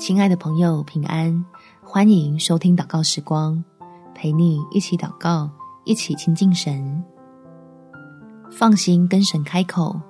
[0.00, 1.44] 亲爱的朋友，平安！
[1.82, 3.62] 欢迎收听祷告时光，
[4.14, 5.50] 陪你一起祷告，
[5.84, 7.04] 一起亲近神。
[8.50, 10.00] 放心跟神开口，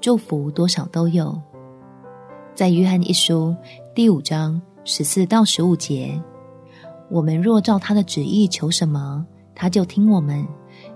[0.00, 1.36] 祝福多少都有。
[2.54, 3.52] 在约翰一书
[3.92, 6.22] 第五章十四到十五节，
[7.10, 10.46] 我们若照他的旨意求什么，他就听我们。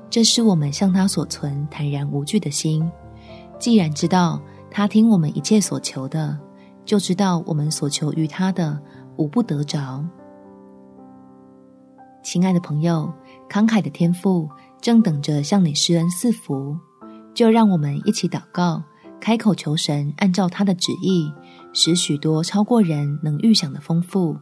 [0.09, 2.89] 这是我们向他所存坦然无惧的心。
[3.59, 4.41] 既然知道
[4.71, 6.38] 他听我们一切所求的。
[6.84, 8.80] 就知道我们所求于他的，
[9.16, 10.05] 无不得着。
[12.23, 13.12] 亲爱的朋友，
[13.48, 14.48] 慷慨的天父
[14.80, 16.77] 正等着向你施恩赐福，
[17.34, 18.83] 就让我们一起祷告，
[19.20, 21.33] 开口求神按照他的旨意，
[21.73, 24.37] 使许多超过人能预想的丰富，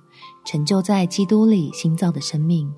[0.44, 2.72] 成就在基督里新造的生命。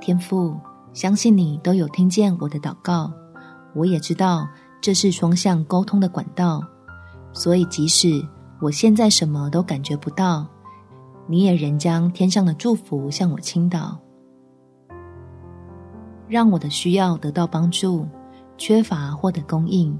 [0.00, 0.54] 天父，
[0.92, 3.12] 相信你都有听见我的祷告，
[3.74, 4.46] 我也知道。
[4.80, 6.62] 这是双向沟通的管道，
[7.32, 8.24] 所以即使
[8.60, 10.46] 我现在什么都感觉不到，
[11.26, 13.98] 你也仍将天上的祝福向我倾倒，
[16.28, 18.06] 让我的需要得到帮助，
[18.56, 19.98] 缺乏获得供应。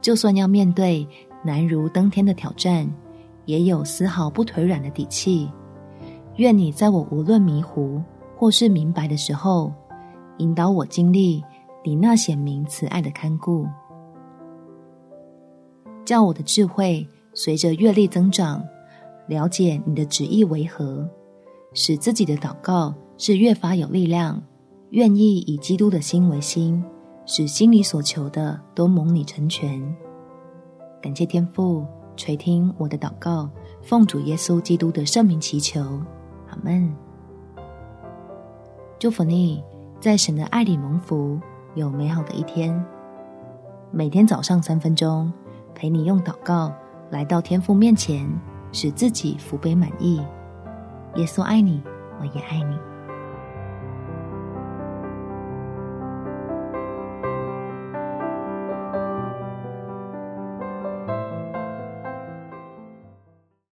[0.00, 1.06] 就算要面对
[1.44, 2.88] 难如登天的挑战，
[3.44, 5.50] 也有丝毫不腿软的底气。
[6.36, 8.02] 愿你在我无论迷糊
[8.36, 9.72] 或是明白的时候，
[10.38, 11.42] 引导我经历
[11.84, 13.66] 你那显明慈爱的看顾。
[16.06, 18.64] 叫我的智慧随着阅历增长，
[19.26, 21.06] 了解你的旨意为何，
[21.74, 24.40] 使自己的祷告是越发有力量，
[24.90, 26.82] 愿意以基督的心为心，
[27.26, 29.82] 使心里所求的都蒙你成全。
[31.02, 31.84] 感谢天父
[32.16, 33.50] 垂听我的祷告，
[33.82, 35.80] 奉主耶稣基督的圣名祈求，
[36.48, 36.94] 阿门。
[38.98, 39.62] 祝福你，
[40.00, 41.38] 在神的爱里蒙福，
[41.74, 42.80] 有美好的一天。
[43.90, 45.32] 每天早上三分钟。
[45.76, 46.72] 陪你用祷告
[47.10, 48.26] 来到天父面前，
[48.72, 50.16] 使自己福杯满溢。
[51.16, 51.82] 耶稣爱你，
[52.18, 52.95] 我也爱你。